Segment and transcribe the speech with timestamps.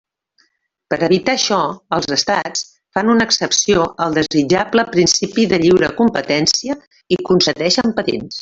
[0.93, 1.59] Per evitar això,
[1.97, 2.63] els estats
[2.97, 6.81] fan una excepció al desitjable principi de lliure competència
[7.19, 8.39] i concedeixen patents.